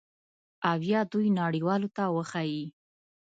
او 0.69 0.79
یا 0.91 1.01
دوی 1.11 1.27
نړیوالو 1.41 1.89
ته 1.95 2.03
وښایي 2.15 2.65